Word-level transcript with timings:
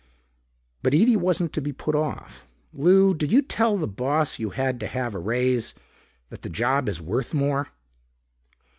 But 0.81 0.95
Ede 0.95 1.17
wasn't 1.17 1.53
to 1.53 1.61
be 1.61 1.71
put 1.71 1.93
off. 1.93 2.47
"Lou, 2.73 3.13
did 3.13 3.31
you 3.31 3.43
tell 3.43 3.77
the 3.77 3.87
boss 3.87 4.39
you 4.39 4.49
had 4.49 4.79
to 4.79 4.87
have 4.87 5.13
a 5.13 5.19
raise, 5.19 5.75
that 6.29 6.41
the 6.41 6.49
job 6.49 6.89
is 6.89 6.99
worth 6.99 7.35
more?" 7.35 7.67